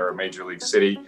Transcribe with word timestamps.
are 0.00 0.08
a 0.08 0.14
major 0.14 0.44
league 0.44 0.62
city. 0.62 0.98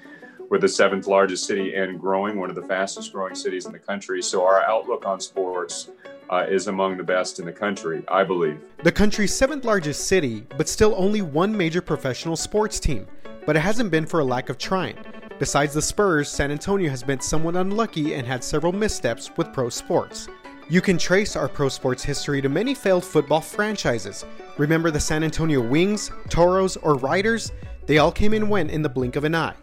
We're 0.48 0.58
the 0.58 0.68
seventh 0.68 1.06
largest 1.06 1.46
city 1.46 1.74
and 1.74 1.98
growing, 1.98 2.38
one 2.38 2.50
of 2.50 2.56
the 2.56 2.62
fastest 2.62 3.12
growing 3.12 3.34
cities 3.34 3.66
in 3.66 3.72
the 3.72 3.78
country. 3.78 4.22
So 4.22 4.44
our 4.44 4.62
outlook 4.62 5.06
on 5.06 5.18
sports 5.18 5.90
uh, 6.28 6.46
is 6.48 6.66
among 6.66 6.98
the 6.98 7.02
best 7.02 7.38
in 7.38 7.46
the 7.46 7.52
country, 7.52 8.04
I 8.08 8.22
believe. 8.22 8.60
The 8.82 8.92
country's 8.92 9.34
seventh 9.34 9.64
largest 9.64 10.06
city, 10.06 10.46
but 10.56 10.68
still 10.68 10.94
only 10.96 11.22
one 11.22 11.56
major 11.56 11.80
professional 11.80 12.36
sports 12.36 12.78
team. 12.78 13.06
But 13.46 13.56
it 13.56 13.60
hasn't 13.60 13.90
been 13.90 14.06
for 14.06 14.20
a 14.20 14.24
lack 14.24 14.50
of 14.50 14.58
trying. 14.58 14.96
Besides 15.38 15.74
the 15.74 15.82
Spurs, 15.82 16.28
San 16.28 16.50
Antonio 16.50 16.88
has 16.90 17.02
been 17.02 17.20
somewhat 17.20 17.56
unlucky 17.56 18.14
and 18.14 18.26
had 18.26 18.44
several 18.44 18.72
missteps 18.72 19.30
with 19.36 19.52
pro 19.52 19.68
sports. 19.68 20.28
You 20.68 20.80
can 20.80 20.96
trace 20.96 21.34
our 21.34 21.48
pro 21.48 21.68
sports 21.68 22.02
history 22.02 22.40
to 22.40 22.48
many 22.48 22.74
failed 22.74 23.04
football 23.04 23.40
franchises. 23.40 24.24
Remember 24.58 24.90
the 24.90 25.00
San 25.00 25.24
Antonio 25.24 25.60
Wings, 25.60 26.10
Toros, 26.28 26.76
or 26.76 26.94
Riders? 26.94 27.52
They 27.86 27.98
all 27.98 28.12
came 28.12 28.32
and 28.32 28.48
went 28.48 28.70
in 28.70 28.82
the 28.82 28.88
blink 28.88 29.16
of 29.16 29.24
an 29.24 29.34
eye 29.34 29.54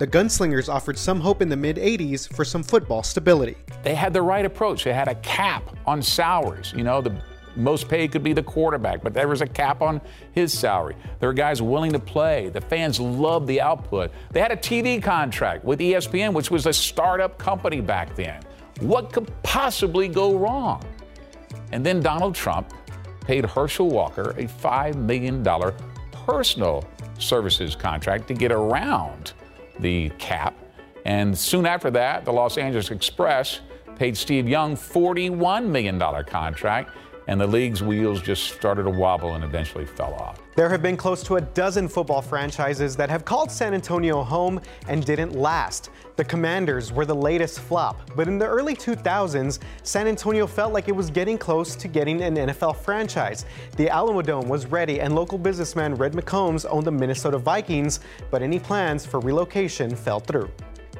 the 0.00 0.06
Gunslingers 0.06 0.72
offered 0.72 0.96
some 0.96 1.20
hope 1.20 1.42
in 1.42 1.50
the 1.50 1.56
mid 1.58 1.76
80s 1.76 2.34
for 2.34 2.42
some 2.42 2.62
football 2.62 3.02
stability. 3.02 3.54
They 3.82 3.94
had 3.94 4.14
the 4.14 4.22
right 4.22 4.46
approach. 4.46 4.82
They 4.82 4.94
had 4.94 5.08
a 5.08 5.14
cap 5.16 5.76
on 5.86 6.00
salaries. 6.00 6.72
You 6.74 6.84
know, 6.84 7.02
the 7.02 7.20
most 7.54 7.86
paid 7.86 8.10
could 8.10 8.22
be 8.22 8.32
the 8.32 8.42
quarterback, 8.42 9.02
but 9.02 9.12
there 9.12 9.28
was 9.28 9.42
a 9.42 9.46
cap 9.46 9.82
on 9.82 10.00
his 10.32 10.58
salary. 10.58 10.96
There 11.18 11.28
were 11.28 11.34
guys 11.34 11.60
willing 11.60 11.92
to 11.92 11.98
play. 11.98 12.48
The 12.48 12.62
fans 12.62 12.98
loved 12.98 13.46
the 13.46 13.60
output. 13.60 14.10
They 14.32 14.40
had 14.40 14.52
a 14.52 14.56
TV 14.56 15.02
contract 15.02 15.66
with 15.66 15.80
ESPN, 15.80 16.32
which 16.32 16.50
was 16.50 16.64
a 16.64 16.72
startup 16.72 17.36
company 17.36 17.82
back 17.82 18.16
then. 18.16 18.42
What 18.80 19.12
could 19.12 19.30
possibly 19.42 20.08
go 20.08 20.34
wrong? 20.34 20.82
And 21.72 21.84
then 21.84 22.00
Donald 22.00 22.34
Trump 22.34 22.72
paid 23.26 23.44
Herschel 23.44 23.90
Walker 23.90 24.30
a 24.30 24.44
$5 24.44 24.96
million 24.96 25.42
personal 26.26 26.84
services 27.18 27.76
contract 27.76 28.28
to 28.28 28.34
get 28.34 28.52
around 28.52 29.32
the 29.78 30.10
cap. 30.18 30.54
And 31.04 31.36
soon 31.36 31.66
after 31.66 31.90
that, 31.92 32.24
the 32.24 32.32
Los 32.32 32.58
Angeles 32.58 32.90
Express 32.90 33.60
paid 33.96 34.16
Steve 34.16 34.48
Young 34.48 34.76
$41 34.76 35.66
million 35.66 35.98
contract 36.24 36.90
and 37.26 37.40
the 37.40 37.46
league's 37.46 37.82
wheels 37.82 38.22
just 38.22 38.52
started 38.54 38.84
to 38.84 38.90
wobble 38.90 39.34
and 39.34 39.44
eventually 39.44 39.86
fell 39.86 40.14
off. 40.14 40.40
There 40.56 40.68
have 40.68 40.82
been 40.82 40.96
close 40.96 41.22
to 41.24 41.36
a 41.36 41.40
dozen 41.40 41.88
football 41.88 42.20
franchises 42.20 42.96
that 42.96 43.08
have 43.08 43.24
called 43.24 43.50
San 43.50 43.72
Antonio 43.72 44.22
home 44.22 44.60
and 44.88 45.04
didn't 45.04 45.34
last. 45.34 45.90
The 46.16 46.24
Commanders 46.24 46.92
were 46.92 47.06
the 47.06 47.14
latest 47.14 47.60
flop, 47.60 48.10
but 48.14 48.28
in 48.28 48.36
the 48.36 48.46
early 48.46 48.74
2000s, 48.74 49.58
San 49.82 50.06
Antonio 50.06 50.46
felt 50.46 50.72
like 50.72 50.88
it 50.88 50.94
was 50.94 51.08
getting 51.08 51.38
close 51.38 51.74
to 51.76 51.88
getting 51.88 52.20
an 52.20 52.34
NFL 52.34 52.76
franchise. 52.76 53.46
The 53.76 53.86
Alamodome 53.86 54.46
was 54.46 54.66
ready, 54.66 55.00
and 55.00 55.14
local 55.14 55.38
businessman 55.38 55.94
Red 55.94 56.12
McCombs 56.12 56.66
owned 56.68 56.86
the 56.86 56.92
Minnesota 56.92 57.38
Vikings, 57.38 58.00
but 58.30 58.42
any 58.42 58.58
plans 58.58 59.06
for 59.06 59.20
relocation 59.20 59.96
fell 59.96 60.20
through. 60.20 60.50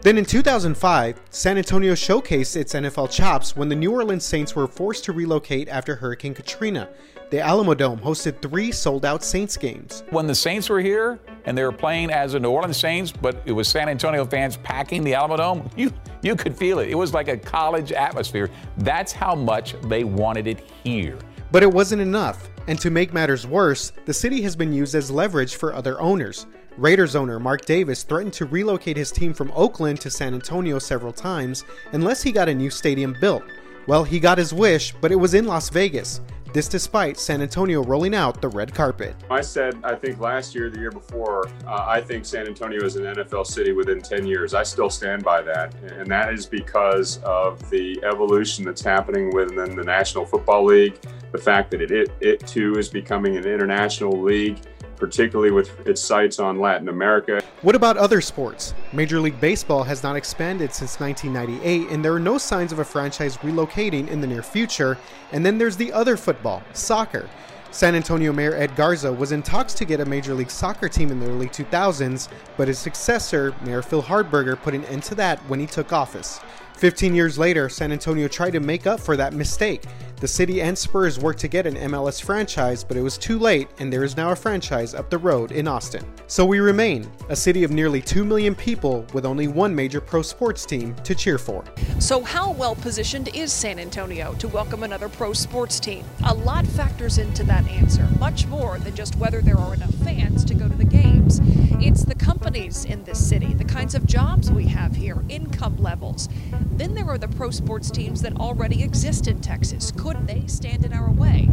Then 0.03 0.17
in 0.17 0.25
2005, 0.25 1.21
San 1.29 1.59
Antonio 1.59 1.93
showcased 1.93 2.57
its 2.57 2.73
NFL 2.73 3.11
chops 3.11 3.55
when 3.55 3.69
the 3.69 3.75
New 3.75 3.93
Orleans 3.93 4.25
Saints 4.25 4.57
were 4.57 4.67
forced 4.67 5.05
to 5.05 5.13
relocate 5.13 5.69
after 5.69 5.95
Hurricane 5.95 6.33
Katrina. 6.33 6.89
The 7.29 7.37
Alamodome 7.37 8.01
hosted 8.01 8.41
three 8.41 8.73
sold 8.73 9.05
out 9.05 9.23
Saints 9.23 9.59
games. 9.59 10.03
When 10.09 10.27
the 10.27 10.35
Saints 10.35 10.71
were 10.71 10.81
here 10.81 11.21
and 11.45 11.57
they 11.57 11.63
were 11.65 11.71
playing 11.71 12.11
as 12.11 12.33
the 12.33 12.41
New 12.41 12.49
Orleans 12.49 12.79
Saints, 12.79 13.13
but 13.13 13.43
it 13.45 13.53
was 13.53 13.69
San 13.69 13.91
Antonio 13.91 14.25
fans 14.25 14.57
packing 14.57 15.05
the 15.05 15.13
Alamodome, 15.13 15.71
you, 15.77 15.93
you 16.23 16.35
could 16.35 16.57
feel 16.57 16.79
it. 16.79 16.89
It 16.89 16.95
was 16.95 17.13
like 17.13 17.29
a 17.29 17.37
college 17.37 17.93
atmosphere. 17.93 18.49
That's 18.79 19.13
how 19.13 19.35
much 19.35 19.75
they 19.83 20.05
wanted 20.05 20.47
it 20.47 20.61
here. 20.83 21.19
But 21.53 21.63
it 21.63 21.71
wasn't 21.71 22.01
enough. 22.01 22.49
And 22.69 22.81
to 22.81 22.91
make 22.91 23.13
matters 23.13 23.47
worse, 23.47 23.93
the 24.07 24.15
city 24.15 24.41
has 24.43 24.57
been 24.57 24.73
used 24.73 24.95
as 24.95 25.11
leverage 25.11 25.57
for 25.57 25.75
other 25.75 26.01
owners. 26.01 26.47
Raiders 26.77 27.17
owner 27.17 27.39
Mark 27.41 27.65
Davis 27.65 28.05
threatened 28.05 28.33
to 28.35 28.47
relocate 28.47 28.97
his 28.97 29.11
team 29.11 29.35
from 29.35 29.53
Oakland 29.55 30.01
to 30.01 30.11
San 30.11 30.35
Antonio 30.35 30.79
several 30.79 31.13
times 31.13 31.65
unless 31.93 32.23
he 32.23 32.33
got 32.33 32.49
a 32.49 32.55
new 32.55 32.71
stadium 32.71 33.17
built. 33.21 33.43
Well, 33.87 34.05
he 34.05 34.21
got 34.21 34.39
his 34.39 34.55
wish, 34.55 34.95
but 35.01 35.11
it 35.11 35.17
was 35.17 35.35
in 35.35 35.47
Las 35.47 35.69
Vegas. 35.69 36.21
This 36.53 36.69
despite 36.69 37.17
San 37.17 37.43
Antonio 37.43 37.83
rolling 37.85 38.15
out 38.15 38.41
the 38.41 38.49
red 38.49 38.75
carpet. 38.75 39.15
I 39.31 39.41
said, 39.41 39.79
I 39.85 39.95
think 39.95 40.19
last 40.19 40.53
year, 40.53 40.69
the 40.69 40.81
year 40.81 40.91
before, 40.91 41.47
uh, 41.65 41.85
I 41.87 42.01
think 42.01 42.25
San 42.25 42.47
Antonio 42.49 42.85
is 42.85 42.97
an 42.97 43.05
NFL 43.05 43.47
city 43.47 43.73
within 43.73 44.01
10 44.01 44.27
years. 44.27 44.53
I 44.53 44.65
still 44.65 44.91
stand 44.91 45.23
by 45.23 45.43
that. 45.43 45.75
And 45.83 46.11
that 46.11 46.35
is 46.35 46.47
because 46.47 47.19
of 47.23 47.71
the 47.71 48.03
evolution 48.05 48.65
that's 48.65 48.83
happening 48.83 49.33
within 49.33 49.77
the 49.77 49.85
National 49.85 50.25
Football 50.25 50.65
League, 50.65 50.99
the 51.31 51.39
fact 51.39 51.71
that 51.71 51.83
it, 51.83 51.93
it, 51.93 52.11
it 52.21 52.47
too 52.47 52.77
is 52.79 52.89
becoming 52.89 53.37
an 53.37 53.45
international 53.45 54.21
league 54.21 54.59
particularly 55.01 55.51
with 55.51 55.87
its 55.87 56.01
sights 56.01 56.39
on 56.39 56.61
Latin 56.61 56.89
America. 56.89 57.43
What 57.63 57.75
about 57.75 57.97
other 57.97 58.21
sports? 58.21 58.75
Major 58.93 59.19
League 59.19 59.41
Baseball 59.41 59.83
has 59.83 60.03
not 60.03 60.15
expanded 60.15 60.73
since 60.73 61.01
1998, 61.01 61.91
and 61.91 62.05
there 62.05 62.13
are 62.13 62.21
no 62.21 62.39
signs 62.39 62.71
of 62.71 62.79
a 62.79 62.85
franchise 62.85 63.39
relocating 63.39 64.07
in 64.09 64.21
the 64.21 64.27
near 64.27 64.43
future. 64.43 64.97
And 65.33 65.45
then 65.45 65.59
there's 65.59 65.77
the 65.77 65.93
other 65.93 66.17
football, 66.17 66.63
soccer. 66.75 67.29
San 67.73 67.95
Antonio 67.95 68.33
Mayor 68.33 68.55
Ed 68.55 68.75
Garza 68.75 69.13
was 69.13 69.31
in 69.31 69.43
talks 69.43 69.75
to 69.75 69.85
get 69.85 70.01
a 70.01 70.05
Major 70.05 70.35
League 70.35 70.51
Soccer 70.51 70.89
team 70.89 71.13
in 71.13 71.21
the 71.21 71.27
early 71.27 71.47
2000s, 71.47 72.29
but 72.57 72.67
his 72.67 72.81
successor, 72.81 73.55
Mayor 73.65 73.81
Phil 73.81 74.03
Hardberger, 74.03 74.61
put 74.61 74.75
an 74.75 74.85
end 74.87 75.05
to 75.05 75.15
that 75.15 75.39
when 75.49 75.61
he 75.61 75.67
took 75.67 75.93
office. 75.93 76.41
15 76.75 77.15
years 77.15 77.39
later, 77.39 77.69
San 77.69 77.93
Antonio 77.93 78.27
tried 78.27 78.53
to 78.53 78.61
make 78.61 78.87
up 78.87 78.99
for 78.99 79.17
that 79.17 79.35
mistake. 79.35 79.85
The 80.21 80.29
city 80.29 80.61
and 80.61 80.77
Spurs 80.77 81.19
worked 81.19 81.39
to 81.39 81.49
get 81.49 81.67
an 81.67 81.77
MLS 81.77 82.21
franchise, 82.21 82.85
but 82.85 82.99
it 82.99 83.01
was 83.01 83.17
too 83.17 83.39
late, 83.39 83.69
and 83.79 83.91
there 83.91 84.05
is 84.05 84.19
now 84.19 84.33
a 84.33 84.37
franchise 84.37 84.93
up 84.93 85.09
the 85.09 85.17
road 85.17 85.51
in 85.51 85.67
Austin. 85.67 86.05
So 86.27 86.45
we 86.45 86.61
remain 86.61 87.11
a 87.31 87.37
city 87.37 87.65
of 87.65 87.71
nearly 87.71 88.03
2 88.03 88.23
million 88.23 88.55
people 88.55 89.07
with 89.15 89.25
only 89.25 89.49
one 89.49 89.75
major 89.75 89.99
pro 89.99 90.21
sports 90.21 90.67
team 90.67 90.95
to 91.05 91.15
cheer 91.15 91.39
for. 91.39 91.65
So, 92.01 92.23
how 92.23 92.53
well 92.53 92.75
positioned 92.75 93.35
is 93.35 93.51
San 93.51 93.79
Antonio 93.79 94.35
to 94.35 94.49
welcome 94.49 94.83
another 94.83 95.09
pro 95.09 95.33
sports 95.33 95.81
team? 95.81 96.05
A 96.27 96.35
lot 96.35 96.67
factors 96.67 97.17
into 97.17 97.43
that 97.45 97.67
answer, 97.67 98.07
much 98.19 98.47
more 98.47 98.79
than 98.79 98.95
just 98.95 99.17
whether 99.17 99.41
there 99.41 99.57
are 99.57 99.73
enough 99.73 99.95
fans 100.05 100.45
to 100.45 100.53
go 100.53 100.69
to 100.69 100.77
the 100.77 100.85
games. 100.85 101.41
It's 101.83 102.05
the 102.05 102.15
companies 102.15 102.85
in 102.85 103.05
this 103.05 103.27
city, 103.27 103.40
kinds 103.81 103.95
of 103.95 104.05
jobs 104.05 104.51
we 104.51 104.67
have 104.67 104.95
here, 104.95 105.25
income 105.31 105.75
levels. 105.79 106.29
Then 106.73 106.93
there 106.93 107.09
are 107.09 107.17
the 107.17 107.29
pro 107.29 107.51
sports 107.51 107.91
teams 107.91 108.21
that 108.21 108.37
already 108.37 108.83
exist 108.83 109.27
in 109.27 109.41
Texas. 109.41 109.91
Could 109.91 110.27
they 110.27 110.47
stand 110.49 110.85
in 110.85 110.93
our 110.93 111.11
way? 111.11 111.49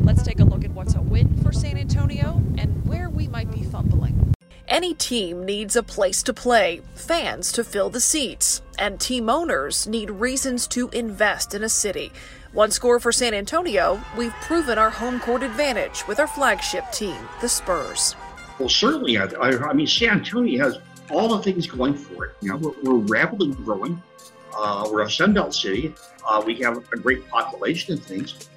Let's 0.00 0.24
take 0.24 0.40
a 0.40 0.44
look 0.44 0.64
at 0.64 0.72
what's 0.72 0.96
a 0.96 1.00
win 1.00 1.36
for 1.36 1.52
San 1.52 1.78
Antonio 1.78 2.42
and 2.58 2.84
where 2.84 3.08
we 3.08 3.28
might 3.28 3.52
be 3.52 3.62
fumbling. 3.62 4.34
Any 4.66 4.92
team 4.92 5.44
needs 5.44 5.76
a 5.76 5.84
place 5.84 6.20
to 6.24 6.34
play, 6.34 6.80
fans 6.96 7.52
to 7.52 7.62
fill 7.62 7.90
the 7.90 8.00
seats, 8.00 8.60
and 8.76 8.98
team 8.98 9.30
owners 9.30 9.86
need 9.86 10.10
reasons 10.10 10.66
to 10.68 10.88
invest 10.88 11.54
in 11.54 11.62
a 11.62 11.68
city. 11.68 12.10
One 12.52 12.72
score 12.72 12.98
for 12.98 13.12
San 13.12 13.34
Antonio, 13.34 14.02
we've 14.16 14.34
proven 14.40 14.78
our 14.78 14.90
home 14.90 15.20
court 15.20 15.44
advantage 15.44 16.08
with 16.08 16.18
our 16.18 16.26
flagship 16.26 16.90
team, 16.90 17.28
the 17.40 17.48
Spurs. 17.48 18.16
Well, 18.58 18.68
certainly. 18.68 19.16
I, 19.16 19.26
I, 19.26 19.70
I 19.70 19.72
mean, 19.72 19.86
San 19.86 20.10
Antonio 20.10 20.64
has 20.64 20.78
all 21.10 21.36
the 21.36 21.42
things 21.42 21.66
going 21.66 21.94
for 21.94 22.26
it. 22.26 22.36
You 22.40 22.50
know, 22.50 22.56
we're, 22.56 22.74
we're 22.82 23.04
rapidly 23.06 23.52
growing. 23.54 24.02
Uh, 24.56 24.88
we're 24.90 25.02
a 25.02 25.06
Sunbelt 25.06 25.54
city. 25.54 25.94
Uh, 26.26 26.42
we 26.44 26.56
have 26.56 26.78
a 26.92 26.96
great 26.96 27.28
population 27.28 27.94
and 27.94 28.02
things. 28.02 28.48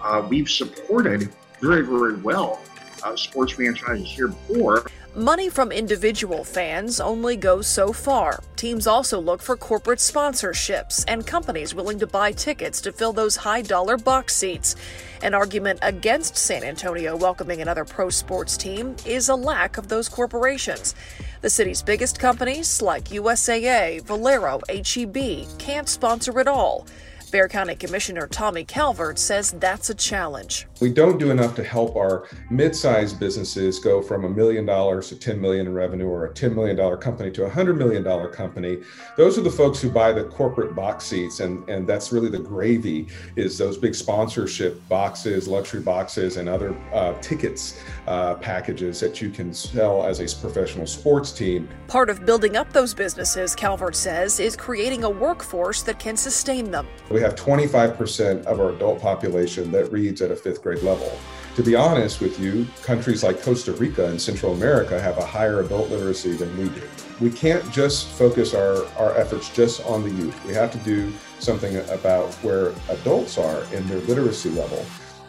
Uh, 0.00 0.26
we've 0.28 0.48
supported 0.48 1.28
very, 1.60 1.82
very 1.82 2.16
well 2.16 2.60
uh, 3.02 3.16
sports 3.16 3.52
franchises 3.52 4.10
here 4.10 4.28
before. 4.28 4.84
Money 5.16 5.48
from 5.48 5.72
individual 5.72 6.44
fans 6.44 7.00
only 7.00 7.36
goes 7.36 7.66
so 7.66 7.92
far. 7.92 8.44
Teams 8.54 8.86
also 8.86 9.20
look 9.20 9.42
for 9.42 9.56
corporate 9.56 9.98
sponsorships 9.98 11.04
and 11.08 11.26
companies 11.26 11.74
willing 11.74 11.98
to 11.98 12.06
buy 12.06 12.30
tickets 12.30 12.80
to 12.80 12.92
fill 12.92 13.12
those 13.12 13.34
high 13.34 13.60
dollar 13.60 13.96
box 13.96 14.36
seats. 14.36 14.76
An 15.22 15.34
argument 15.34 15.80
against 15.82 16.36
San 16.36 16.62
Antonio 16.62 17.16
welcoming 17.16 17.60
another 17.60 17.84
pro 17.84 18.08
sports 18.08 18.56
team 18.56 18.94
is 19.04 19.28
a 19.28 19.34
lack 19.34 19.78
of 19.78 19.88
those 19.88 20.08
corporations. 20.08 20.94
The 21.40 21.50
city's 21.50 21.82
biggest 21.82 22.20
companies, 22.20 22.80
like 22.80 23.06
USAA, 23.06 24.02
Valero, 24.02 24.60
HEB, 24.68 25.58
can't 25.58 25.88
sponsor 25.88 26.38
it 26.38 26.46
all. 26.46 26.86
Bexar 27.30 27.48
County 27.48 27.76
Commissioner 27.76 28.26
Tommy 28.26 28.64
Calvert 28.64 29.18
says 29.18 29.52
that's 29.52 29.88
a 29.88 29.94
challenge. 29.94 30.66
We 30.80 30.90
don't 30.92 31.18
do 31.18 31.30
enough 31.30 31.54
to 31.56 31.64
help 31.64 31.94
our 31.94 32.26
mid-sized 32.50 33.20
businesses 33.20 33.78
go 33.78 34.02
from 34.02 34.24
a 34.24 34.28
million 34.28 34.66
dollars 34.66 35.10
to 35.10 35.16
10 35.16 35.40
million 35.40 35.68
in 35.68 35.74
revenue 35.74 36.08
or 36.08 36.26
a 36.26 36.34
10 36.34 36.54
million 36.54 36.76
dollar 36.76 36.96
company 36.96 37.30
to 37.32 37.42
a 37.42 37.44
100 37.44 37.76
million 37.76 38.02
dollar 38.02 38.28
company. 38.28 38.78
Those 39.16 39.38
are 39.38 39.42
the 39.42 39.50
folks 39.50 39.80
who 39.80 39.90
buy 39.90 40.12
the 40.12 40.24
corporate 40.24 40.74
box 40.74 41.04
seats 41.04 41.40
and 41.40 41.68
and 41.68 41.86
that's 41.86 42.10
really 42.10 42.30
the 42.30 42.38
gravy 42.38 43.06
is 43.36 43.56
those 43.58 43.78
big 43.78 43.94
sponsorship 43.94 44.86
boxes, 44.88 45.46
luxury 45.46 45.80
boxes 45.80 46.36
and 46.36 46.48
other 46.48 46.76
uh, 46.92 47.12
tickets 47.20 47.80
uh, 48.06 48.34
packages 48.34 48.98
that 49.00 49.20
you 49.20 49.30
can 49.30 49.54
sell 49.54 50.04
as 50.04 50.18
a 50.20 50.40
professional 50.40 50.86
sports 50.86 51.30
team. 51.30 51.68
Part 51.86 52.10
of 52.10 52.26
building 52.26 52.56
up 52.56 52.72
those 52.72 52.94
businesses, 52.94 53.54
Calvert 53.54 53.94
says, 53.94 54.40
is 54.40 54.56
creating 54.56 55.04
a 55.04 55.10
workforce 55.10 55.82
that 55.82 55.98
can 55.98 56.16
sustain 56.16 56.70
them. 56.70 56.88
We 57.10 57.19
have 57.20 57.34
25% 57.34 58.44
of 58.46 58.60
our 58.60 58.70
adult 58.70 59.00
population 59.00 59.70
that 59.72 59.90
reads 59.92 60.20
at 60.22 60.30
a 60.30 60.36
fifth 60.36 60.62
grade 60.62 60.82
level. 60.82 61.12
to 61.56 61.62
be 61.62 61.74
honest 61.74 62.20
with 62.20 62.38
you, 62.38 62.66
countries 62.82 63.22
like 63.22 63.42
Costa 63.42 63.72
Rica 63.72 64.06
and 64.06 64.20
Central 64.20 64.52
America 64.52 65.00
have 65.00 65.18
a 65.18 65.24
higher 65.24 65.60
adult 65.60 65.90
literacy 65.90 66.32
than 66.32 66.56
we 66.56 66.68
do. 66.68 66.82
We 67.20 67.30
can't 67.30 67.68
just 67.72 68.06
focus 68.06 68.54
our, 68.54 68.86
our 68.96 69.16
efforts 69.16 69.50
just 69.50 69.84
on 69.84 70.02
the 70.02 70.10
youth. 70.10 70.44
We 70.46 70.54
have 70.54 70.70
to 70.72 70.78
do 70.78 71.12
something 71.38 71.76
about 71.90 72.32
where 72.36 72.72
adults 72.88 73.36
are 73.36 73.64
in 73.74 73.86
their 73.88 73.98
literacy 74.00 74.50
level 74.50 74.84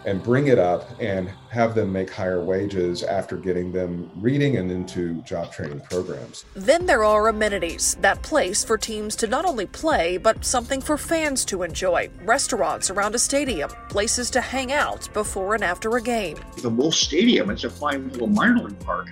and 0.06 0.24
bring 0.24 0.48
it 0.48 0.58
up 0.58 0.90
and 1.00 1.30
have 1.50 1.76
them 1.76 1.92
make 1.92 2.10
higher 2.10 2.44
wages 2.44 3.04
after 3.04 3.38
getting 3.38 3.72
them 3.72 4.10
reading 4.16 4.58
and 4.58 4.72
into 4.72 5.22
job 5.22 5.52
training 5.52 5.82
programs. 5.82 6.46
Then 6.56 6.86
there 6.86 7.04
are 7.04 7.28
amenities, 7.28 7.96
that 8.02 8.22
place 8.24 8.64
for 8.64 8.78
teams 8.78 9.16
to 9.18 9.28
not 9.28 9.46
only 9.46 9.66
play, 9.66 10.18
but 10.18 10.44
something 10.44 10.82
for 10.82 10.98
fans 10.98 11.46
to 11.46 11.64
enjoy. 11.64 12.10
Restaurants 12.24 12.90
around 12.90 13.16
a 13.16 13.20
stadium, 13.20 13.70
places 13.90 14.30
to 14.32 14.42
hang 14.42 14.72
out 14.72 15.12
before 15.14 15.56
and 15.56 15.64
after 15.64 15.98
a 15.98 16.02
game. 16.02 16.38
The 16.62 16.70
Wolff 16.70 16.96
Stadium 16.96 17.50
is 17.50 17.64
a 17.64 17.70
fine 17.70 18.10
little 18.10 18.28
minor 18.28 18.64
league 18.64 18.80
park, 18.80 19.10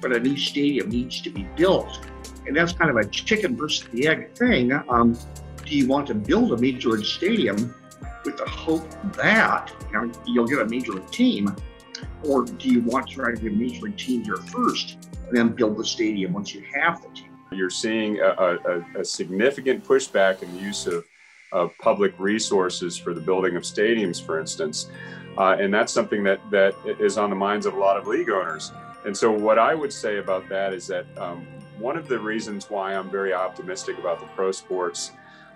but 0.00 0.12
a 0.12 0.20
new 0.20 0.36
stadium 0.36 0.88
needs 0.88 1.20
to 1.22 1.30
be 1.30 1.44
built. 1.56 2.00
And 2.46 2.56
that's 2.56 2.72
kind 2.72 2.90
of 2.90 2.96
a 2.96 3.04
chicken 3.06 3.56
versus 3.56 3.88
the 3.88 4.08
egg 4.08 4.34
thing. 4.34 4.72
Um, 4.88 5.16
do 5.64 5.76
you 5.76 5.88
want 5.88 6.06
to 6.08 6.14
build 6.14 6.52
a 6.52 6.56
major 6.58 6.90
league 6.90 7.06
stadium 7.06 7.74
with 8.24 8.36
the 8.36 8.48
hope 8.48 8.88
that 9.14 9.72
you 9.92 9.92
know, 9.92 10.12
you'll 10.26 10.46
get 10.46 10.60
a 10.60 10.66
major 10.66 10.92
league 10.92 11.10
team, 11.10 11.54
or 12.24 12.44
do 12.44 12.68
you 12.68 12.80
want 12.82 13.08
to 13.08 13.14
try 13.14 13.34
to 13.34 13.40
get 13.40 13.52
a 13.52 13.54
major 13.54 13.82
league 13.82 13.96
team 13.96 14.24
here 14.24 14.36
first 14.36 15.08
and 15.28 15.36
then 15.36 15.48
build 15.48 15.76
the 15.76 15.84
stadium 15.84 16.32
once 16.32 16.54
you 16.54 16.64
have 16.74 17.02
the 17.02 17.08
team? 17.08 17.30
You're 17.52 17.70
seeing 17.70 18.20
a, 18.20 18.58
a, 18.64 19.00
a 19.00 19.04
significant 19.04 19.84
pushback 19.84 20.42
in 20.42 20.52
the 20.54 20.60
use 20.60 20.86
of, 20.86 21.04
of 21.52 21.76
public 21.78 22.18
resources 22.18 22.96
for 22.96 23.14
the 23.14 23.20
building 23.20 23.56
of 23.56 23.62
stadiums, 23.62 24.24
for 24.24 24.40
instance. 24.40 24.90
Uh, 25.36 25.56
and 25.58 25.72
that's 25.72 25.92
something 25.92 26.22
that, 26.24 26.40
that 26.50 26.74
is 26.98 27.18
on 27.18 27.30
the 27.30 27.36
minds 27.36 27.66
of 27.66 27.74
a 27.74 27.78
lot 27.78 27.96
of 27.96 28.06
league 28.06 28.30
owners. 28.30 28.72
And 29.04 29.16
so, 29.16 29.30
what 29.30 29.58
I 29.58 29.74
would 29.74 29.92
say 29.92 30.18
about 30.18 30.48
that 30.48 30.72
is 30.72 30.86
that 30.86 31.06
um, 31.18 31.46
one 31.78 31.96
of 31.96 32.08
the 32.08 32.18
reasons 32.18 32.70
why 32.70 32.94
I'm 32.94 33.10
very 33.10 33.34
optimistic 33.34 33.98
about 33.98 34.20
the 34.20 34.26
pro 34.26 34.50
sports 34.52 35.12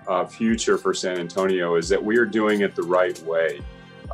uh, 0.06 0.24
future 0.24 0.78
for 0.78 0.94
San 0.94 1.18
Antonio 1.18 1.76
is 1.76 1.88
that 1.88 2.02
we 2.02 2.16
are 2.16 2.26
doing 2.26 2.60
it 2.62 2.74
the 2.74 2.82
right 2.82 3.20
way. 3.22 3.60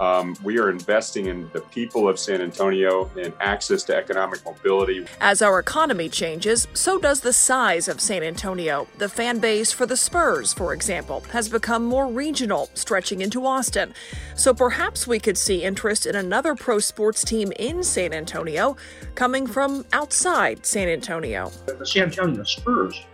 Um, 0.01 0.37
we 0.43 0.59
are 0.59 0.71
investing 0.71 1.27
in 1.27 1.49
the 1.53 1.61
people 1.61 2.09
of 2.09 2.19
San 2.19 2.41
Antonio 2.41 3.11
and 3.17 3.33
access 3.41 3.85
to 3.85 3.97
economic 3.97 4.45
mobility. 4.45 5.07
As 5.21 5.41
our 5.41 5.59
economy 5.59 6.09
changes, 6.09 6.67
so 6.75 6.99
does 6.99 7.21
the 7.21 7.33
size 7.33 7.87
of 7.87 8.01
San 8.01 8.23
Antonio. 8.23 8.89
The 8.99 9.09
fan 9.09 9.39
base 9.39 9.73
for 9.73 9.87
the 9.87 9.97
Spurs, 9.97 10.53
for 10.53 10.75
example, 10.75 11.21
has 11.33 11.49
become 11.49 11.85
more 11.85 12.09
regional, 12.09 12.71
stretching 12.75 13.21
into 13.21 13.47
Austin. 13.47 13.95
So 14.35 14.53
perhaps 14.53 15.07
we 15.07 15.21
could 15.21 15.39
see 15.39 15.63
interest 15.63 16.07
in 16.07 16.17
another 16.17 16.57
pro 16.57 16.81
sports 16.81 17.25
team 17.25 17.53
in 17.57 17.85
San 17.85 18.13
Antonio 18.13 18.77
coming 19.15 19.47
from 19.47 19.85
outside 19.93 20.67
San 20.67 20.89
Antonio. 20.89 21.53
The 21.67 21.87
San 21.87 22.05
Antonio 22.05 22.43
Spurs 22.43 23.05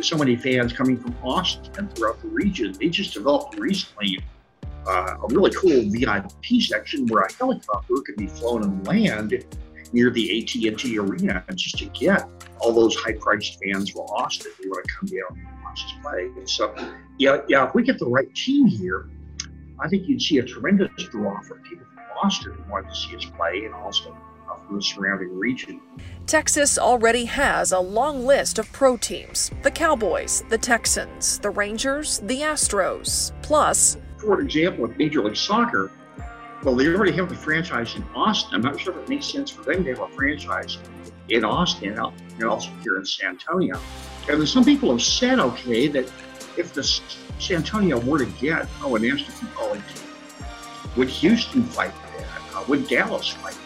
so 0.00 0.16
many 0.16 0.36
fans 0.36 0.72
coming 0.72 0.96
from 0.96 1.14
Austin 1.22 1.70
and 1.76 1.94
throughout 1.94 2.20
the 2.22 2.28
region. 2.28 2.72
They 2.72 2.88
just 2.88 3.12
developed 3.12 3.58
recently 3.58 4.24
uh, 4.86 5.16
a 5.22 5.26
really 5.28 5.50
cool 5.50 5.82
VIP 5.90 6.62
section 6.62 7.06
where 7.08 7.24
a 7.24 7.32
helicopter 7.32 7.94
could 8.06 8.16
be 8.16 8.26
flown 8.26 8.62
and 8.62 8.86
land 8.86 9.44
near 9.92 10.10
the 10.10 10.42
AT&T 10.42 10.98
Arena 10.98 11.44
just 11.54 11.78
to 11.78 11.86
get 11.86 12.26
all 12.60 12.72
those 12.72 12.96
high-priced 12.96 13.58
fans 13.62 13.90
from 13.90 14.02
Austin 14.02 14.50
who 14.62 14.70
want 14.70 14.86
to 14.86 14.94
come 14.94 15.08
down 15.08 15.46
and 15.46 15.64
watch 15.64 15.84
us 15.84 15.92
play. 16.02 16.30
So, 16.46 16.74
yeah, 17.18 17.42
yeah, 17.48 17.68
if 17.68 17.74
we 17.74 17.82
get 17.82 17.98
the 17.98 18.06
right 18.06 18.32
team 18.34 18.66
here, 18.66 19.10
I 19.78 19.88
think 19.88 20.08
you'd 20.08 20.22
see 20.22 20.38
a 20.38 20.42
tremendous 20.42 20.90
draw 20.96 21.40
for 21.42 21.56
people 21.56 21.84
from 21.94 22.04
Austin 22.22 22.52
who 22.52 22.70
want 22.70 22.88
to 22.88 22.94
see 22.94 23.16
us 23.16 23.24
play 23.24 23.64
and 23.64 23.74
also 23.74 24.16
from 24.66 24.76
the 24.76 24.82
surrounding 24.82 25.38
region. 25.38 25.80
Texas 26.26 26.78
already 26.78 27.24
has 27.24 27.72
a 27.72 27.78
long 27.78 28.24
list 28.24 28.58
of 28.58 28.70
pro 28.72 28.96
teams 28.96 29.50
the 29.62 29.70
Cowboys, 29.70 30.44
the 30.48 30.58
Texans, 30.58 31.38
the 31.38 31.50
Rangers, 31.50 32.20
the 32.20 32.40
Astros, 32.40 33.32
plus. 33.42 33.96
For 34.18 34.40
example, 34.40 34.82
with 34.82 34.96
Major 34.96 35.22
League 35.22 35.36
Soccer, 35.36 35.90
well, 36.62 36.76
they 36.76 36.86
already 36.86 37.12
have 37.12 37.30
a 37.30 37.34
franchise 37.34 37.96
in 37.96 38.04
Austin. 38.14 38.54
I'm 38.54 38.60
not 38.62 38.78
sure 38.78 38.96
if 38.96 39.02
it 39.02 39.08
makes 39.08 39.26
sense 39.26 39.50
for 39.50 39.62
them 39.62 39.84
to 39.84 39.90
have 39.90 40.00
a 40.00 40.08
franchise 40.08 40.78
in 41.28 41.44
Austin 41.44 41.98
and 41.98 42.44
also 42.44 42.70
here 42.82 42.98
in 42.98 43.04
San 43.04 43.30
Antonio. 43.30 43.80
And 44.28 44.38
then 44.38 44.46
some 44.46 44.64
people 44.64 44.90
have 44.90 45.02
said, 45.02 45.40
okay, 45.40 45.88
that 45.88 46.04
if 46.56 46.72
the 46.72 46.84
San 46.84 47.58
Antonio 47.58 47.98
were 48.00 48.18
to 48.18 48.26
get 48.40 48.68
oh, 48.82 48.94
a 48.94 48.98
national 48.98 49.30
football 49.30 49.72
league 49.72 49.82
team, 49.88 50.08
would 50.96 51.08
Houston 51.08 51.64
fight 51.64 51.92
that? 52.16 52.26
Uh, 52.54 52.64
would 52.68 52.86
Dallas 52.86 53.28
fight 53.28 53.56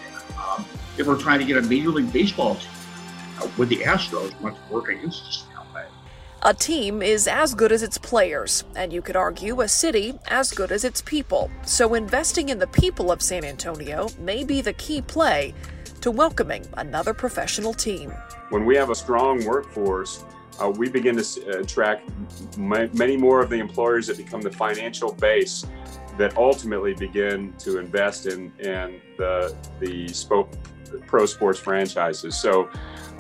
if 0.98 1.06
we're 1.06 1.18
trying 1.18 1.40
to 1.40 1.44
get 1.44 1.56
a 1.56 1.62
Major 1.62 1.90
League 1.90 2.12
Baseball 2.12 2.56
team 2.56 2.70
uh, 3.40 3.48
with 3.56 3.68
the 3.68 3.78
Astros 3.78 4.38
want 4.40 4.56
to 4.56 4.72
work 4.72 4.88
against 4.88 5.22
us 5.22 5.44
now. 5.50 5.56
A 6.42 6.54
team 6.54 7.02
is 7.02 7.26
as 7.26 7.54
good 7.54 7.72
as 7.72 7.82
its 7.82 7.98
players, 7.98 8.62
and 8.76 8.92
you 8.92 9.02
could 9.02 9.16
argue 9.16 9.62
a 9.62 9.68
city 9.68 10.16
as 10.28 10.52
good 10.52 10.70
as 10.70 10.84
its 10.84 11.02
people. 11.02 11.50
So 11.64 11.94
investing 11.94 12.50
in 12.50 12.60
the 12.60 12.68
people 12.68 13.10
of 13.10 13.20
San 13.20 13.44
Antonio 13.44 14.10
may 14.20 14.44
be 14.44 14.60
the 14.60 14.74
key 14.74 15.02
play 15.02 15.54
to 16.02 16.10
welcoming 16.12 16.64
another 16.74 17.14
professional 17.14 17.74
team. 17.74 18.12
When 18.50 18.64
we 18.64 18.76
have 18.76 18.90
a 18.90 18.94
strong 18.94 19.44
workforce, 19.44 20.24
uh, 20.62 20.70
we 20.70 20.88
begin 20.88 21.16
to 21.16 21.58
attract 21.58 22.08
many 22.56 23.16
more 23.16 23.40
of 23.40 23.50
the 23.50 23.58
employers 23.58 24.06
that 24.06 24.16
become 24.16 24.40
the 24.40 24.52
financial 24.52 25.14
base 25.14 25.66
that 26.16 26.36
ultimately 26.36 26.94
begin 26.94 27.54
to 27.58 27.78
invest 27.78 28.26
in, 28.26 28.52
in 28.60 29.00
the, 29.18 29.52
the 29.80 30.06
spoke, 30.08 30.50
pro 31.06 31.26
sports 31.26 31.58
franchises. 31.58 32.38
So 32.38 32.68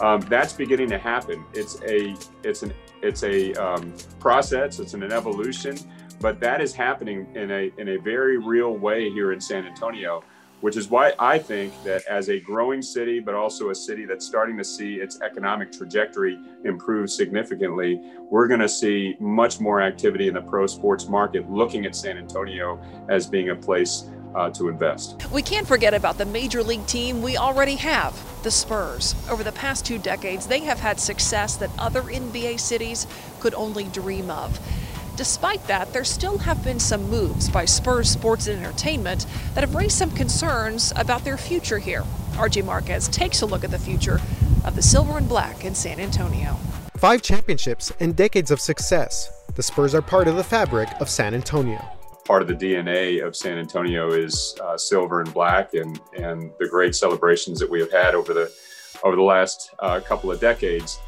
um, 0.00 0.20
that's 0.22 0.52
beginning 0.52 0.90
to 0.90 0.98
happen. 0.98 1.44
It's 1.54 1.80
a 1.82 2.14
it's 2.42 2.62
an 2.62 2.72
it's 3.02 3.22
a 3.22 3.52
um, 3.54 3.92
process. 4.18 4.78
It's 4.78 4.94
an 4.94 5.02
evolution, 5.04 5.78
but 6.20 6.40
that 6.40 6.60
is 6.60 6.74
happening 6.74 7.26
in 7.34 7.50
a 7.50 7.70
in 7.78 7.88
a 7.88 7.96
very 7.98 8.38
real 8.38 8.76
way 8.76 9.10
here 9.10 9.32
in 9.32 9.40
San 9.40 9.66
Antonio 9.66 10.22
which 10.60 10.76
is 10.76 10.88
why 10.88 11.12
I 11.18 11.38
think 11.38 11.72
that 11.84 12.04
as 12.06 12.28
a 12.28 12.40
growing 12.40 12.80
city, 12.80 13.20
but 13.20 13.34
also 13.34 13.70
a 13.70 13.74
city 13.74 14.06
that's 14.06 14.24
starting 14.24 14.56
to 14.56 14.64
see 14.64 14.94
its 14.94 15.20
economic 15.20 15.70
trajectory 15.70 16.38
improve 16.64 17.10
significantly, 17.10 18.00
we're 18.30 18.48
going 18.48 18.60
to 18.60 18.68
see 18.68 19.16
much 19.20 19.60
more 19.60 19.82
activity 19.82 20.28
in 20.28 20.34
the 20.34 20.40
pro 20.40 20.66
sports 20.66 21.08
market 21.08 21.48
looking 21.50 21.84
at 21.84 21.94
San 21.94 22.16
Antonio 22.16 22.80
as 23.08 23.26
being 23.26 23.50
a 23.50 23.56
place 23.56 24.10
uh, 24.36 24.50
to 24.50 24.68
invest. 24.68 25.28
We 25.32 25.42
can't 25.42 25.66
forget 25.66 25.94
about 25.94 26.18
the 26.18 26.26
major 26.26 26.62
league 26.62 26.86
team 26.86 27.22
we 27.22 27.36
already 27.36 27.76
have, 27.76 28.14
the 28.42 28.50
Spurs. 28.50 29.14
Over 29.30 29.42
the 29.42 29.52
past 29.52 29.86
two 29.86 29.98
decades, 29.98 30.46
they 30.46 30.60
have 30.60 30.78
had 30.78 31.00
success 31.00 31.56
that 31.56 31.70
other 31.78 32.02
NBA 32.02 32.60
cities 32.60 33.06
could 33.40 33.54
only 33.54 33.84
dream 33.84 34.30
of. 34.30 34.60
Despite 35.16 35.66
that, 35.66 35.94
there 35.94 36.04
still 36.04 36.36
have 36.38 36.62
been 36.62 36.78
some 36.78 37.08
moves 37.08 37.48
by 37.48 37.64
Spurs 37.64 38.10
Sports 38.10 38.46
and 38.46 38.58
Entertainment 38.62 39.24
that 39.54 39.62
have 39.62 39.74
raised 39.74 39.96
some 39.96 40.10
concerns 40.10 40.92
about 40.94 41.24
their 41.24 41.38
future 41.38 41.78
here. 41.78 42.02
RJ 42.32 42.66
Marquez 42.66 43.08
takes 43.08 43.40
a 43.40 43.46
look 43.46 43.64
at 43.64 43.70
the 43.70 43.78
future 43.78 44.20
of 44.66 44.76
the 44.76 44.82
Silver 44.82 45.16
and 45.16 45.26
Black 45.26 45.64
in 45.64 45.74
San 45.74 45.98
Antonio. 45.98 46.58
Five 46.98 47.22
championships 47.22 47.92
and 47.98 48.14
decades 48.14 48.50
of 48.50 48.60
success. 48.60 49.32
The 49.54 49.62
Spurs 49.62 49.94
are 49.94 50.02
part 50.02 50.28
of 50.28 50.36
the 50.36 50.44
fabric 50.44 50.90
of 51.00 51.08
San 51.08 51.32
Antonio. 51.32 51.95
Part 52.26 52.42
of 52.42 52.48
the 52.48 52.54
DNA 52.54 53.24
of 53.24 53.36
San 53.36 53.56
Antonio 53.56 54.10
is 54.10 54.56
uh, 54.60 54.76
silver 54.76 55.20
and 55.20 55.32
black, 55.32 55.74
and 55.74 56.00
and 56.18 56.50
the 56.58 56.68
great 56.68 56.94
celebrations 56.94 57.60
that 57.60 57.70
we 57.70 57.78
have 57.80 57.92
had 57.92 58.14
over 58.14 58.34
the 58.34 58.52
over 59.04 59.14
the 59.14 59.22
last 59.22 59.70
uh, 59.78 60.00
couple 60.00 60.30
of 60.30 60.40
decades 60.40 60.98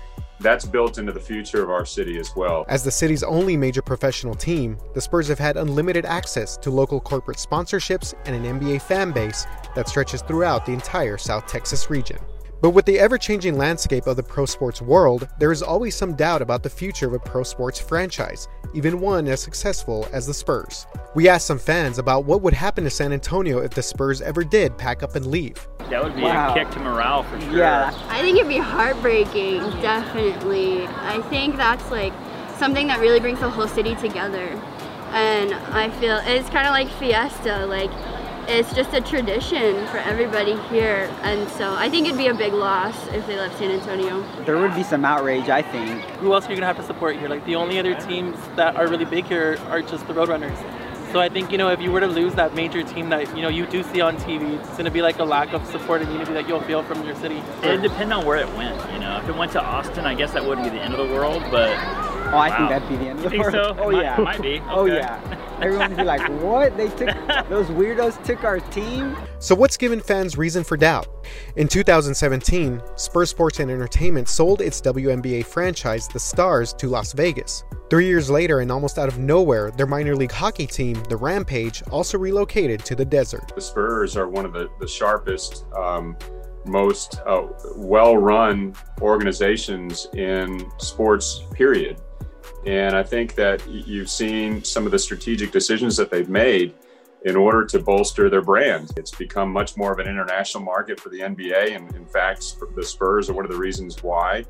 that's 0.40 0.64
built 0.64 0.98
into 0.98 1.12
the 1.12 1.20
future 1.20 1.62
of 1.62 1.70
our 1.70 1.84
city 1.84 2.18
as 2.18 2.34
well. 2.36 2.64
As 2.68 2.84
the 2.84 2.90
city's 2.90 3.22
only 3.22 3.56
major 3.56 3.82
professional 3.82 4.34
team, 4.34 4.78
the 4.94 5.00
Spurs 5.00 5.28
have 5.28 5.38
had 5.38 5.56
unlimited 5.56 6.04
access 6.04 6.56
to 6.58 6.70
local 6.70 7.00
corporate 7.00 7.38
sponsorships 7.38 8.14
and 8.24 8.36
an 8.36 8.60
NBA 8.60 8.82
fan 8.82 9.12
base 9.12 9.46
that 9.74 9.88
stretches 9.88 10.22
throughout 10.22 10.64
the 10.64 10.72
entire 10.72 11.18
South 11.18 11.46
Texas 11.46 11.90
region. 11.90 12.18
But 12.60 12.70
with 12.70 12.86
the 12.86 12.98
ever 12.98 13.18
changing 13.18 13.56
landscape 13.56 14.06
of 14.08 14.16
the 14.16 14.22
pro 14.22 14.44
sports 14.44 14.82
world, 14.82 15.28
there 15.38 15.52
is 15.52 15.62
always 15.62 15.94
some 15.94 16.16
doubt 16.16 16.42
about 16.42 16.64
the 16.64 16.70
future 16.70 17.06
of 17.06 17.12
a 17.12 17.18
pro 17.20 17.44
sports 17.44 17.78
franchise, 17.78 18.48
even 18.74 19.00
one 19.00 19.28
as 19.28 19.40
successful 19.40 20.08
as 20.12 20.26
the 20.26 20.34
Spurs. 20.34 20.84
We 21.14 21.28
asked 21.28 21.46
some 21.46 21.58
fans 21.58 21.98
about 21.98 22.24
what 22.24 22.42
would 22.42 22.54
happen 22.54 22.82
to 22.84 22.90
San 22.90 23.12
Antonio 23.12 23.58
if 23.58 23.70
the 23.70 23.82
Spurs 23.82 24.20
ever 24.20 24.42
did 24.42 24.76
pack 24.76 25.04
up 25.04 25.14
and 25.14 25.26
leave. 25.26 25.68
That 25.90 26.02
would 26.02 26.16
be 26.16 26.22
wow. 26.22 26.52
a 26.52 26.54
kick 26.54 26.70
to 26.72 26.80
morale 26.80 27.22
for 27.22 27.40
sure. 27.40 27.58
Yeah. 27.58 27.92
I 28.08 28.22
think 28.22 28.36
it'd 28.36 28.48
be 28.48 28.58
heartbreaking, 28.58 29.60
definitely. 29.80 30.86
I 30.86 31.22
think 31.30 31.56
that's 31.56 31.90
like 31.92 32.12
something 32.58 32.88
that 32.88 32.98
really 32.98 33.20
brings 33.20 33.38
the 33.38 33.48
whole 33.48 33.68
city 33.68 33.94
together. 33.94 34.60
And 35.12 35.54
I 35.54 35.90
feel 36.00 36.20
it's 36.24 36.50
kind 36.50 36.66
of 36.66 36.72
like 36.72 36.88
Fiesta, 36.98 37.66
like 37.66 37.90
it's 38.48 38.72
just 38.74 38.94
a 38.94 39.00
tradition 39.00 39.86
for 39.88 39.98
everybody 39.98 40.56
here. 40.68 41.10
And 41.22 41.48
so 41.50 41.74
I 41.74 41.88
think 41.90 42.06
it'd 42.06 42.18
be 42.18 42.28
a 42.28 42.34
big 42.34 42.52
loss 42.54 43.06
if 43.08 43.26
they 43.26 43.36
left 43.36 43.58
San 43.58 43.70
Antonio. 43.70 44.22
There 44.44 44.56
would 44.58 44.74
be 44.74 44.82
some 44.82 45.04
outrage, 45.04 45.48
I 45.48 45.62
think. 45.62 46.02
Who 46.20 46.32
else 46.32 46.46
are 46.46 46.50
you 46.50 46.56
going 46.56 46.62
to 46.62 46.66
have 46.66 46.78
to 46.78 46.82
support 46.82 47.16
here? 47.16 47.28
Like 47.28 47.44
the 47.44 47.56
only 47.56 47.78
other 47.78 47.94
teams 47.94 48.36
that 48.56 48.76
are 48.76 48.88
really 48.88 49.04
big 49.04 49.26
here 49.26 49.58
are 49.68 49.82
just 49.82 50.06
the 50.06 50.14
Roadrunners. 50.14 50.56
So 51.12 51.20
I 51.20 51.28
think, 51.30 51.50
you 51.50 51.56
know, 51.58 51.70
if 51.70 51.80
you 51.80 51.90
were 51.90 52.00
to 52.00 52.06
lose 52.06 52.34
that 52.34 52.54
major 52.54 52.82
team 52.82 53.08
that, 53.10 53.34
you 53.34 53.42
know, 53.42 53.48
you 53.48 53.66
do 53.66 53.82
see 53.82 54.00
on 54.00 54.16
TV, 54.18 54.58
it's 54.58 54.70
going 54.70 54.84
to 54.84 54.90
be 54.90 55.00
like 55.00 55.18
a 55.18 55.24
lack 55.24 55.54
of 55.54 55.66
support 55.66 56.02
and 56.02 56.12
unity 56.12 56.34
that 56.34 56.46
you'll 56.46 56.60
feel 56.62 56.82
from 56.82 57.02
your 57.04 57.16
city. 57.16 57.42
It 57.62 57.80
depends 57.80 58.12
on 58.12 58.26
where 58.26 58.36
it 58.36 58.48
went, 58.54 58.76
you 58.92 58.98
know. 58.98 59.18
If 59.18 59.28
it 59.28 59.34
went 59.36 59.52
to 59.52 59.62
Austin, 59.62 60.04
I 60.04 60.14
guess 60.14 60.32
that 60.32 60.44
wouldn't 60.44 60.70
be 60.70 60.76
the 60.76 60.82
end 60.82 60.94
of 60.94 61.08
the 61.08 61.14
world, 61.14 61.42
but 61.50 61.70
Oh, 62.28 62.36
I 62.36 62.50
wow. 62.50 62.56
think 62.58 62.68
that'd 62.68 62.88
be 62.90 62.96
the 62.96 63.08
end 63.10 63.24
of 63.24 63.30
the 63.30 63.38
world. 63.38 63.52
So? 63.52 63.76
Oh, 63.78 63.90
might, 63.90 64.02
yeah. 64.02 64.18
Might 64.18 64.42
be. 64.42 64.60
Oh, 64.68 64.82
okay. 64.82 64.92
Oh, 64.92 64.96
yeah. 64.96 65.37
Everyone 65.60 65.88
would 65.88 65.98
be 65.98 66.04
like, 66.04 66.26
what? 66.40 66.76
They 66.76 66.88
took, 66.90 67.08
those 67.48 67.66
weirdos 67.66 68.24
took 68.24 68.44
our 68.44 68.60
team? 68.60 69.16
So, 69.40 69.56
what's 69.56 69.76
given 69.76 70.00
fans 70.00 70.38
reason 70.38 70.62
for 70.62 70.76
doubt? 70.76 71.08
In 71.56 71.66
2017, 71.66 72.80
Spurs 72.94 73.30
Sports 73.30 73.58
and 73.58 73.68
Entertainment 73.68 74.28
sold 74.28 74.60
its 74.60 74.80
WNBA 74.80 75.44
franchise, 75.44 76.06
the 76.06 76.20
Stars, 76.20 76.72
to 76.74 76.88
Las 76.88 77.12
Vegas. 77.12 77.64
Three 77.90 78.06
years 78.06 78.30
later, 78.30 78.60
and 78.60 78.70
almost 78.70 78.98
out 78.98 79.08
of 79.08 79.18
nowhere, 79.18 79.72
their 79.72 79.86
minor 79.86 80.14
league 80.14 80.30
hockey 80.30 80.66
team, 80.66 81.02
the 81.08 81.16
Rampage, 81.16 81.82
also 81.90 82.18
relocated 82.18 82.84
to 82.84 82.94
the 82.94 83.04
desert. 83.04 83.50
The 83.54 83.60
Spurs 83.60 84.16
are 84.16 84.28
one 84.28 84.44
of 84.44 84.52
the, 84.52 84.68
the 84.78 84.86
sharpest, 84.86 85.64
um, 85.76 86.16
most 86.66 87.20
uh, 87.26 87.48
well 87.74 88.16
run 88.16 88.74
organizations 89.00 90.06
in 90.14 90.70
sports, 90.78 91.42
period. 91.52 92.00
And 92.68 92.94
I 92.94 93.02
think 93.02 93.34
that 93.36 93.66
you've 93.66 94.10
seen 94.10 94.62
some 94.62 94.84
of 94.84 94.92
the 94.92 94.98
strategic 94.98 95.52
decisions 95.52 95.96
that 95.96 96.10
they've 96.10 96.28
made 96.28 96.74
in 97.24 97.34
order 97.34 97.64
to 97.64 97.78
bolster 97.78 98.28
their 98.28 98.42
brand. 98.42 98.92
It's 98.98 99.10
become 99.10 99.50
much 99.50 99.78
more 99.78 99.90
of 99.90 100.00
an 100.00 100.06
international 100.06 100.62
market 100.62 101.00
for 101.00 101.08
the 101.08 101.20
NBA. 101.20 101.74
And 101.74 101.90
in 101.96 102.04
fact, 102.04 102.56
the 102.76 102.84
Spurs 102.84 103.30
are 103.30 103.32
one 103.32 103.46
of 103.46 103.50
the 103.50 103.56
reasons 103.56 104.02
why. 104.02 104.44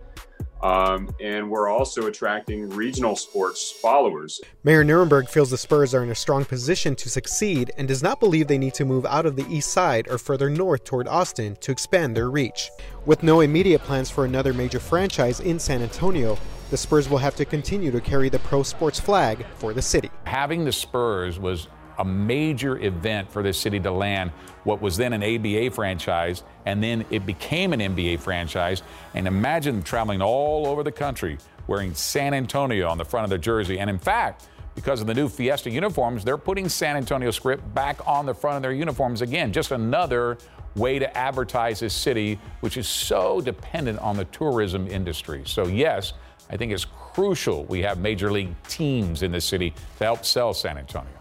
Um, 0.65 1.15
and 1.21 1.49
we're 1.49 1.69
also 1.69 2.09
attracting 2.09 2.69
regional 2.71 3.15
sports 3.15 3.71
followers. 3.71 4.41
Mayor 4.65 4.83
Nirenberg 4.83 5.29
feels 5.29 5.51
the 5.51 5.57
Spurs 5.57 5.95
are 5.95 6.03
in 6.03 6.11
a 6.11 6.17
strong 6.17 6.45
position 6.45 6.97
to 6.97 7.09
succeed 7.09 7.71
and 7.79 7.87
does 7.87 8.03
not 8.03 8.19
believe 8.19 8.49
they 8.49 8.59
need 8.59 8.75
to 8.75 8.85
move 8.85 9.07
out 9.07 9.27
of 9.27 9.37
the 9.37 9.47
east 9.49 9.71
side 9.71 10.09
or 10.09 10.19
further 10.19 10.51
north 10.51 10.83
toward 10.83 11.07
Austin 11.07 11.55
to 11.61 11.71
expand 11.71 12.17
their 12.17 12.33
reach. 12.33 12.69
With 13.07 13.23
no 13.23 13.43
immediate 13.43 13.83
plans 13.83 14.11
for 14.11 14.25
another 14.25 14.53
major 14.53 14.81
franchise 14.81 15.39
in 15.39 15.61
San 15.61 15.83
Antonio, 15.83 16.37
the 16.71 16.77
Spurs 16.77 17.09
will 17.09 17.19
have 17.19 17.35
to 17.37 17.45
continue 17.45 17.91
to 17.91 18.01
carry 18.01 18.29
the 18.29 18.39
pro 18.41 18.63
sports 18.63 19.01
flag 19.01 19.47
for 19.57 19.73
the 19.73 19.83
city. 19.83 20.11
Having 20.25 20.65
the 20.65 20.73
Spurs 20.73 21.39
was 21.39 21.69
a 21.99 22.05
major 22.05 22.79
event 22.79 23.31
for 23.31 23.43
this 23.43 23.59
city 23.59 23.81
to 23.81 23.91
land 23.91 24.31
what 24.65 24.81
was 24.81 24.97
then 24.97 25.13
an 25.13 25.23
ABA 25.23 25.71
franchise, 25.75 26.45
and 26.67 26.83
then 26.83 27.05
it 27.11 27.27
became 27.27 27.73
an 27.73 27.81
NBA 27.81 28.21
franchise. 28.21 28.83
And 29.15 29.27
imagine 29.27 29.83
traveling 29.83 30.23
all 30.23 30.67
over 30.67 30.83
the 30.83 30.93
country 30.93 31.39
wearing 31.67 31.95
San 31.95 32.35
Antonio 32.35 32.89
on 32.89 32.99
the 32.99 33.05
front 33.05 33.25
of 33.25 33.31
their 33.31 33.39
jersey. 33.39 33.79
And 33.79 33.91
in 33.91 33.99
fact, 33.99 34.49
because 34.75 35.01
of 35.01 35.09
the 35.09 35.15
new 35.15 35.29
Fiesta 35.29 35.71
uniforms, 35.71 36.25
they're 36.25 36.39
putting 36.39 36.69
San 36.69 36.97
Antonio 36.97 37.33
script 37.33 37.75
back 37.75 38.07
on 38.07 38.27
the 38.27 38.35
front 38.35 38.57
of 38.57 38.63
their 38.63 38.73
uniforms 38.73 39.23
again. 39.23 39.53
Just 39.53 39.73
another 39.73 40.39
way 40.77 41.01
to 41.01 41.19
advertise 41.19 41.81
this 41.81 41.95
city, 41.95 42.39
which 42.61 42.77
is 42.77 42.87
so 42.87 43.41
dependent 43.41 43.99
on 43.99 44.17
the 44.17 44.25
tourism 44.27 44.87
industry. 44.87 45.43
So, 45.47 45.67
yes, 45.67 46.13
I 46.51 46.57
think 46.57 46.73
it's 46.73 46.85
crucial 46.87 47.65
we 47.65 47.83
have 47.83 47.99
major 47.99 48.31
league 48.33 48.55
teams 48.69 49.23
in 49.23 49.33
the 49.33 49.41
city 49.41 49.75
to 49.99 50.05
help 50.05 50.25
sell 50.25 50.55
San 50.55 50.79
Antonio. 50.79 51.13